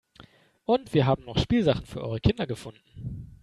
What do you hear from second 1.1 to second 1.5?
noch